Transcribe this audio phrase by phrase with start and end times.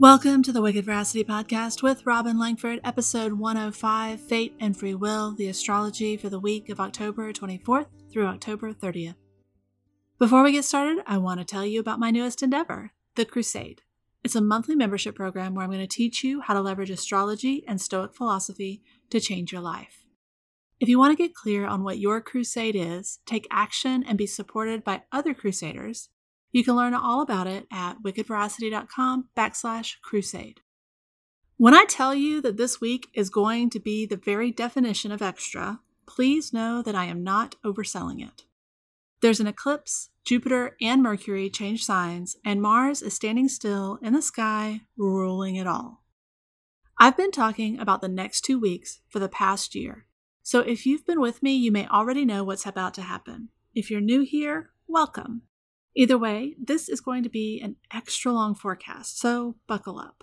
[0.00, 5.34] Welcome to the Wicked Veracity Podcast with Robin Langford, episode 105 Fate and Free Will,
[5.34, 9.16] the astrology for the week of October 24th through October 30th.
[10.20, 13.82] Before we get started, I want to tell you about my newest endeavor, The Crusade.
[14.22, 17.64] It's a monthly membership program where I'm going to teach you how to leverage astrology
[17.66, 18.80] and Stoic philosophy
[19.10, 20.04] to change your life.
[20.78, 24.28] If you want to get clear on what your crusade is, take action, and be
[24.28, 26.08] supported by other crusaders,
[26.52, 30.60] you can learn all about it at wickedveracity.com backslash crusade.
[31.56, 35.20] When I tell you that this week is going to be the very definition of
[35.20, 38.44] extra, please know that I am not overselling it.
[39.20, 44.22] There's an eclipse, Jupiter and Mercury change signs, and Mars is standing still in the
[44.22, 46.04] sky, ruling it all.
[46.96, 50.06] I've been talking about the next two weeks for the past year,
[50.44, 53.50] so if you've been with me, you may already know what's about to happen.
[53.74, 55.42] If you're new here, welcome.
[55.98, 60.22] Either way, this is going to be an extra long forecast, so buckle up.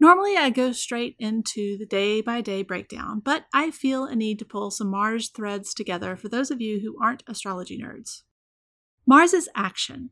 [0.00, 4.40] Normally, I go straight into the day by day breakdown, but I feel a need
[4.40, 8.22] to pull some Mars threads together for those of you who aren't astrology nerds.
[9.06, 10.10] Mars is action.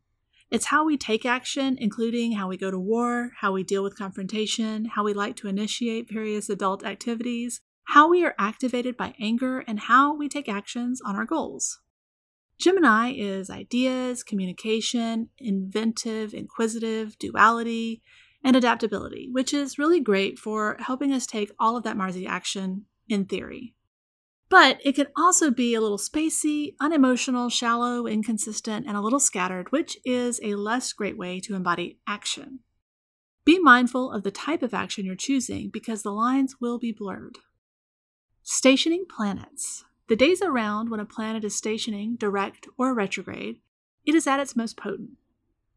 [0.53, 3.99] It's how we take action, including how we go to war, how we deal with
[3.99, 9.65] confrontation, how we like to initiate various adult activities, how we are activated by anger,
[9.67, 11.81] and how we take actions on our goals.
[12.61, 18.03] Gemini is ideas, communication, inventive, inquisitive, duality,
[18.45, 22.85] and adaptability, which is really great for helping us take all of that Marsy action
[23.09, 23.75] in theory.
[24.51, 29.73] But it can also be a little spacey, unemotional, shallow, inconsistent, and a little scattered,
[29.73, 32.61] which is a less great way to embody action.
[33.45, 37.39] Be mindful of the type of action you're choosing because the lines will be blurred.
[38.43, 39.85] Stationing planets.
[40.11, 43.61] The days around when a planet is stationing, direct, or retrograde,
[44.05, 45.11] it is at its most potent.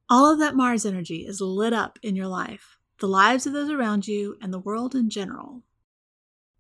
[0.09, 3.69] All of that Mars energy is lit up in your life, the lives of those
[3.69, 5.61] around you, and the world in general.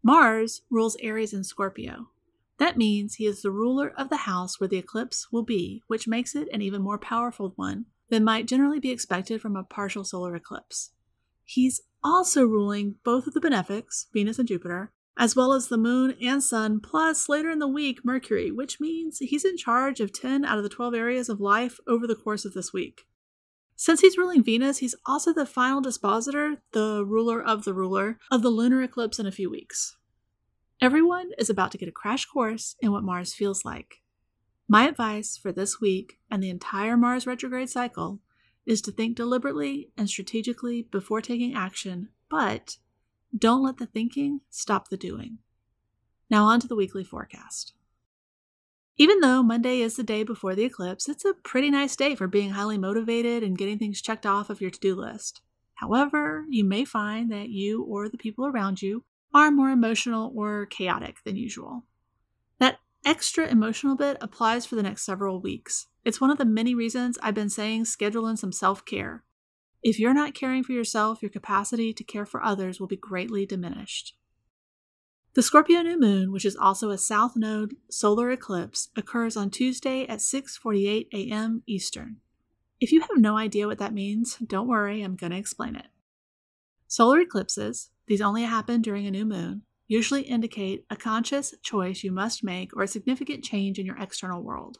[0.03, 2.09] Mars rules Aries and Scorpio.
[2.59, 6.07] That means he is the ruler of the house where the eclipse will be, which
[6.07, 10.03] makes it an even more powerful one than might generally be expected from a partial
[10.03, 10.91] solar eclipse.
[11.43, 16.15] He's also ruling both of the benefics, Venus and Jupiter, as well as the moon
[16.21, 20.43] and sun, plus later in the week, Mercury, which means he's in charge of 10
[20.43, 23.05] out of the 12 areas of life over the course of this week.
[23.75, 28.41] Since he's ruling Venus, he's also the final dispositor, the ruler of the ruler, of
[28.41, 29.97] the lunar eclipse in a few weeks.
[30.81, 34.01] Everyone is about to get a crash course in what Mars feels like.
[34.67, 38.19] My advice for this week and the entire Mars retrograde cycle
[38.65, 42.77] is to think deliberately and strategically before taking action, but
[43.37, 45.39] don't let the thinking stop the doing.
[46.29, 47.73] Now, on to the weekly forecast.
[48.97, 52.27] Even though Monday is the day before the eclipse, it's a pretty nice day for
[52.27, 55.41] being highly motivated and getting things checked off of your to do list.
[55.75, 60.67] However, you may find that you or the people around you are more emotional or
[60.67, 61.85] chaotic than usual.
[62.59, 65.87] That extra emotional bit applies for the next several weeks.
[66.05, 69.23] It's one of the many reasons I've been saying schedule in some self care.
[69.83, 73.45] If you're not caring for yourself, your capacity to care for others will be greatly
[73.45, 74.15] diminished.
[75.33, 80.07] The Scorpio new moon, which is also a south node solar eclipse, occurs on Tuesday
[80.07, 81.63] at 6:48 a.m.
[81.65, 82.17] Eastern.
[82.79, 85.87] If you have no idea what that means, don't worry, I'm going to explain it.
[86.87, 92.11] Solar eclipses, these only happen during a new moon, usually indicate a conscious choice you
[92.11, 94.79] must make or a significant change in your external world.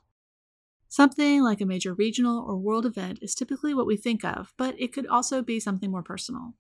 [0.93, 4.79] Something like a major regional or world event is typically what we think of, but
[4.79, 6.53] it could also be something more personal.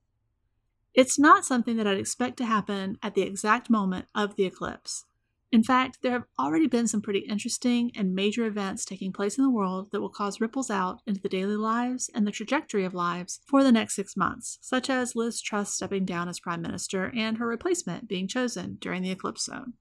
[0.95, 5.05] It's not something that I'd expect to happen at the exact moment of the eclipse.
[5.51, 9.43] In fact, there have already been some pretty interesting and major events taking place in
[9.43, 12.95] the world that will cause ripples out into the daily lives and the trajectory of
[12.95, 17.11] lives for the next six months, such as Liz Truss stepping down as Prime Minister
[17.15, 19.73] and her replacement being chosen during the eclipse zone.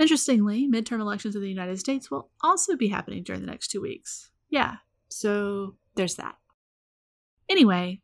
[0.00, 3.82] Interestingly, midterm elections in the United States will also be happening during the next two
[3.82, 4.30] weeks.
[4.48, 4.76] Yeah,
[5.10, 6.36] so there's that.
[7.50, 8.00] Anyway,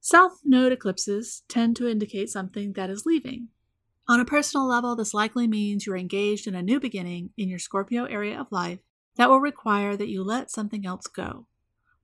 [0.00, 3.48] South node eclipses tend to indicate something that is leaving.
[4.08, 7.60] On a personal level, this likely means you're engaged in a new beginning in your
[7.60, 8.80] Scorpio area of life
[9.14, 11.46] that will require that you let something else go.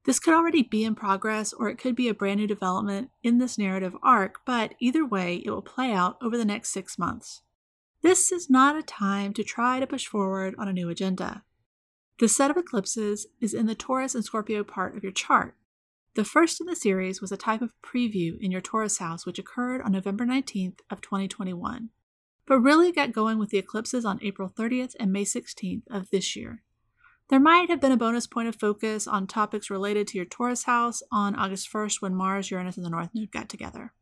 [0.04, 3.38] This could already be in progress, or it could be a brand new development in
[3.38, 7.42] this narrative arc, but either way, it will play out over the next six months.
[8.06, 11.42] This is not a time to try to push forward on a new agenda.
[12.20, 15.56] The set of eclipses is in the Taurus and Scorpio part of your chart.
[16.14, 19.40] The first in the series was a type of preview in your Taurus house which
[19.40, 21.88] occurred on November 19th of 2021,
[22.46, 26.36] but really got going with the eclipses on April 30th and May 16th of this
[26.36, 26.62] year.
[27.28, 30.62] There might have been a bonus point of focus on topics related to your Taurus
[30.62, 33.92] house on August 1st when Mars, Uranus, and the North Node got together.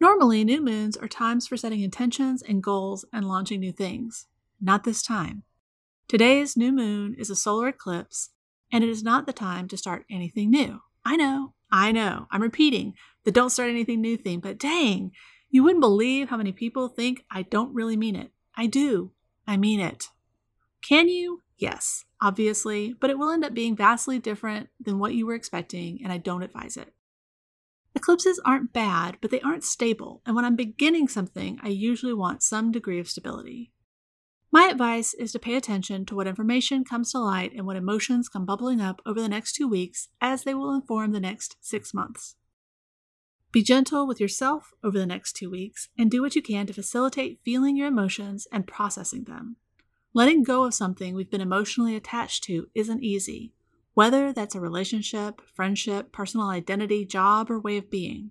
[0.00, 4.26] Normally, new moons are times for setting intentions and goals and launching new things.
[4.58, 5.42] Not this time.
[6.08, 8.30] Today's new moon is a solar eclipse,
[8.72, 10.80] and it is not the time to start anything new.
[11.04, 12.94] I know, I know, I'm repeating
[13.24, 15.12] the don't start anything new theme, but dang,
[15.50, 18.30] you wouldn't believe how many people think I don't really mean it.
[18.56, 19.12] I do.
[19.46, 20.08] I mean it.
[20.82, 21.42] Can you?
[21.58, 26.00] Yes, obviously, but it will end up being vastly different than what you were expecting,
[26.02, 26.94] and I don't advise it.
[27.94, 32.42] Eclipses aren't bad, but they aren't stable, and when I'm beginning something, I usually want
[32.42, 33.72] some degree of stability.
[34.52, 38.28] My advice is to pay attention to what information comes to light and what emotions
[38.28, 41.94] come bubbling up over the next two weeks, as they will inform the next six
[41.94, 42.36] months.
[43.52, 46.72] Be gentle with yourself over the next two weeks and do what you can to
[46.72, 49.56] facilitate feeling your emotions and processing them.
[50.14, 53.52] Letting go of something we've been emotionally attached to isn't easy,
[54.00, 58.30] whether that's a relationship, friendship, personal identity, job, or way of being.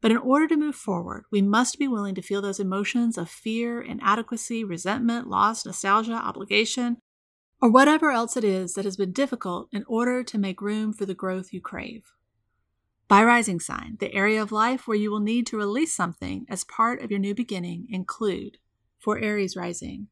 [0.00, 3.28] But in order to move forward, we must be willing to feel those emotions of
[3.28, 6.98] fear, inadequacy, resentment, loss, nostalgia, obligation,
[7.60, 11.04] or whatever else it is that has been difficult in order to make room for
[11.04, 12.12] the growth you crave.
[13.08, 16.62] By rising sign, the area of life where you will need to release something as
[16.62, 18.58] part of your new beginning include
[19.00, 20.06] for Aries rising,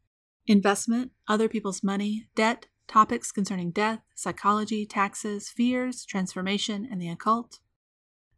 [0.49, 7.61] investment, other people's money, debt, topics concerning death, psychology, taxes, fears, transformation, and the occult.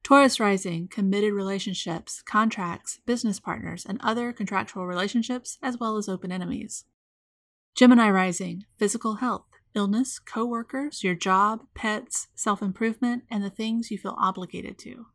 [0.02, 6.30] Taurus rising, committed relationships, contracts, business partners, and other contractual relationships, as well as open
[6.30, 6.84] enemies.
[7.74, 13.96] Gemini rising, physical health, illness, coworkers, your job, pets, self improvement, and the things you
[13.96, 15.06] feel obligated to.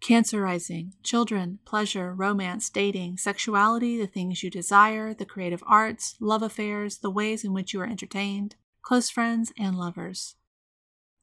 [0.00, 6.42] Cancer rising, children, pleasure, romance, dating, sexuality, the things you desire, the creative arts, love
[6.42, 10.36] affairs, the ways in which you are entertained, close friends, and lovers.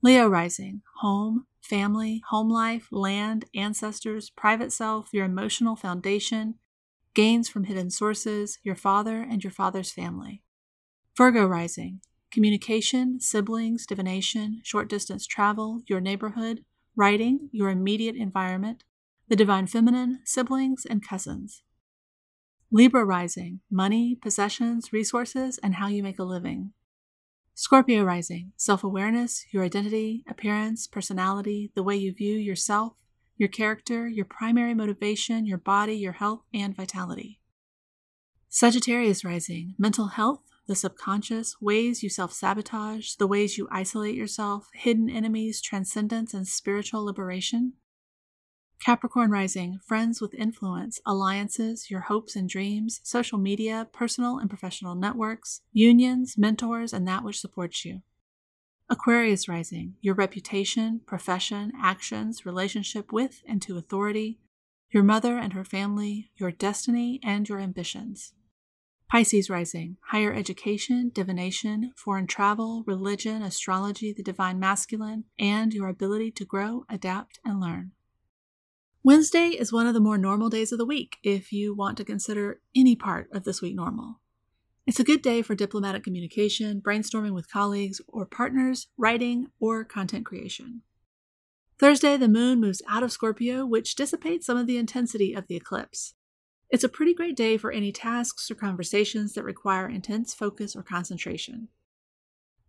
[0.04, 6.56] Leo rising, home, family, home life, land, ancestors, private self, your emotional foundation,
[7.16, 10.44] gains from hidden sources, your father and your father's family.
[11.18, 18.83] Virgo rising, communication, siblings, divination, short distance travel, your neighborhood, writing, your immediate environment,
[19.27, 21.63] the divine feminine, siblings, and cousins.
[22.71, 26.71] Libra rising, money, possessions, resources, and how you make a living.
[27.53, 32.94] Scorpio rising, self awareness, your identity, appearance, personality, the way you view yourself,
[33.38, 37.39] your character, your primary motivation, your body, your health, and vitality.
[38.50, 44.69] Sagittarius rising, mental health, the subconscious, ways you self sabotage, the ways you isolate yourself,
[44.73, 47.73] hidden enemies, transcendence, and spiritual liberation.
[48.83, 54.95] Capricorn rising, friends with influence, alliances, your hopes and dreams, social media, personal and professional
[54.95, 58.01] networks, unions, mentors, and that which supports you.
[58.89, 64.39] Aquarius rising, your reputation, profession, actions, relationship with and to authority,
[64.91, 68.33] your mother and her family, your destiny, and your ambitions.
[69.09, 76.31] Pisces rising, higher education, divination, foreign travel, religion, astrology, the divine masculine, and your ability
[76.31, 77.91] to grow, adapt, and learn.
[79.03, 82.03] Wednesday is one of the more normal days of the week if you want to
[82.03, 84.19] consider any part of this week normal.
[84.87, 90.25] It's a good day for diplomatic communication, brainstorming with colleagues or partners, writing, or content
[90.25, 90.81] creation.
[91.77, 95.55] Thursday, the moon moves out of Scorpio, which dissipates some of the intensity of the
[95.55, 96.15] eclipse.
[96.75, 100.84] It's a pretty great day for any tasks or conversations that require intense focus or
[100.84, 101.70] concentration.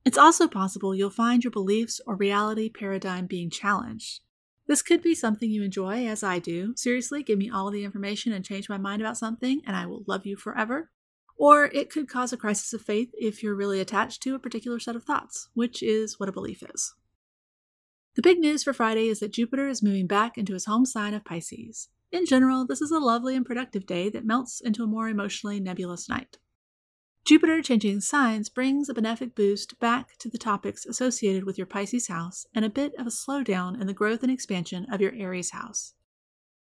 [0.04, 4.20] It's also possible you'll find your beliefs or reality paradigm being challenged.
[4.68, 6.72] This could be something you enjoy, as I do.
[6.76, 10.04] Seriously, give me all the information and change my mind about something, and I will
[10.06, 10.92] love you forever.
[11.36, 14.78] Or it could cause a crisis of faith if you're really attached to a particular
[14.78, 16.94] set of thoughts, which is what a belief is.
[18.14, 21.12] The big news for Friday is that Jupiter is moving back into his home sign
[21.12, 21.88] of Pisces.
[22.16, 25.60] In general, this is a lovely and productive day that melts into a more emotionally
[25.60, 26.38] nebulous night.
[27.26, 32.08] Jupiter changing signs brings a benefic boost back to the topics associated with your Pisces
[32.08, 35.50] house and a bit of a slowdown in the growth and expansion of your Aries
[35.50, 35.92] house.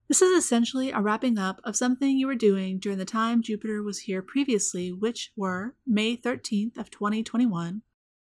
[0.08, 3.82] This is essentially a wrapping up of something you were doing during the time Jupiter
[3.82, 7.82] was here previously, which were May 13th of 2021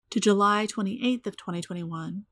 [0.09, 2.25] to July 28th of 2021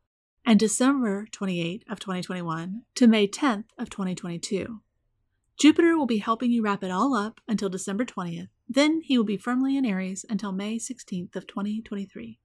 [0.45, 4.81] and December 28 of 2021 to May 10th of 2022.
[5.57, 8.50] Jupiter will be helping you wrap it all up until December 20th.
[8.67, 12.39] Then he will be firmly in Aries until May 16th of 2023.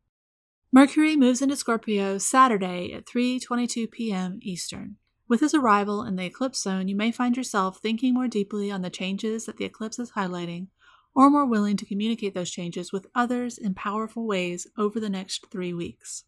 [0.72, 4.38] Mercury moves into Scorpio Saturday at 3:22 p.m.
[4.42, 4.96] Eastern.
[5.28, 8.82] With his arrival in the eclipse zone, you may find yourself thinking more deeply on
[8.82, 10.66] the changes that the eclipse is highlighting,
[11.14, 15.46] or more willing to communicate those changes with others in powerful ways over the next
[15.50, 16.24] three weeks.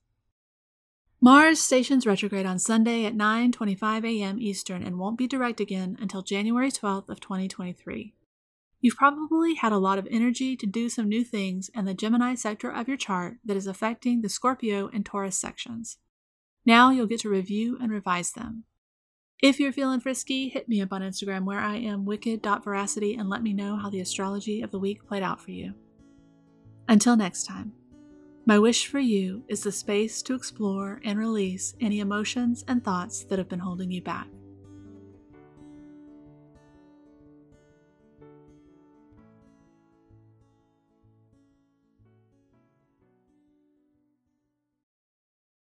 [1.21, 4.39] Mars stations retrograde on Sunday at 9:25 a.m.
[4.39, 8.15] Eastern and won't be direct again until January 12th of 2023.
[8.81, 12.37] You've probably had a lot of energy to do some new things in the Gemini
[12.37, 15.99] sector of your chart that is affecting the Scorpio and Taurus sections.
[16.65, 18.63] Now you'll get to review and revise them.
[19.43, 23.43] If you're feeling frisky, hit me up on Instagram where I am wicked.veracity and let
[23.43, 25.75] me know how the astrology of the week played out for you.
[26.89, 27.73] Until next time,
[28.49, 33.25] my wish for you is the space to explore and release any emotions and thoughts
[33.25, 34.27] that have been holding you back.